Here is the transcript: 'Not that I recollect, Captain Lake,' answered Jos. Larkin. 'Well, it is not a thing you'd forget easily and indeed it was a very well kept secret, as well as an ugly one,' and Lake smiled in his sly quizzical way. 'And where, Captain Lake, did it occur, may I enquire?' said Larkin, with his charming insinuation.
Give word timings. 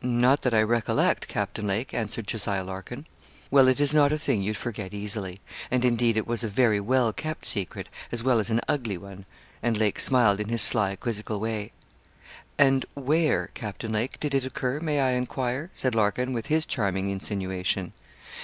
'Not 0.00 0.42
that 0.42 0.54
I 0.54 0.62
recollect, 0.62 1.26
Captain 1.26 1.66
Lake,' 1.66 1.92
answered 1.92 2.28
Jos. 2.28 2.46
Larkin. 2.46 3.04
'Well, 3.50 3.66
it 3.66 3.80
is 3.80 3.92
not 3.92 4.12
a 4.12 4.16
thing 4.16 4.40
you'd 4.40 4.56
forget 4.56 4.94
easily 4.94 5.40
and 5.72 5.84
indeed 5.84 6.16
it 6.16 6.24
was 6.24 6.44
a 6.44 6.48
very 6.48 6.78
well 6.78 7.12
kept 7.12 7.44
secret, 7.44 7.88
as 8.12 8.22
well 8.22 8.38
as 8.38 8.48
an 8.48 8.60
ugly 8.68 8.96
one,' 8.96 9.26
and 9.60 9.76
Lake 9.76 9.98
smiled 9.98 10.38
in 10.38 10.50
his 10.50 10.62
sly 10.62 10.94
quizzical 10.94 11.40
way. 11.40 11.72
'And 12.56 12.86
where, 12.94 13.50
Captain 13.54 13.90
Lake, 13.90 14.20
did 14.20 14.36
it 14.36 14.44
occur, 14.44 14.78
may 14.78 15.00
I 15.00 15.10
enquire?' 15.18 15.68
said 15.72 15.96
Larkin, 15.96 16.32
with 16.32 16.46
his 16.46 16.64
charming 16.64 17.10
insinuation. 17.10 17.92